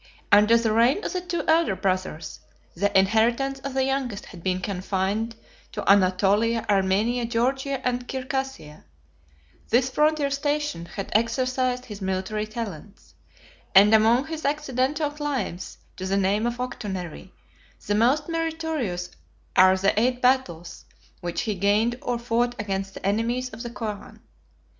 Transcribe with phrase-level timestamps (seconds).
[0.31, 2.39] Under the reign of the two elder brothers,
[2.73, 5.35] the inheritance of the youngest had been confined
[5.73, 8.83] to Anatolia, Armenia, Georgia, and Circassia;
[9.69, 13.13] this frontier station had exercised his military talents;
[13.75, 17.31] and among his accidental claims to the name of Octonary, 91
[17.85, 19.11] the most meritorious
[19.55, 20.85] are the eight battles
[21.19, 24.19] which he gained or fought against the enemies of the Koran.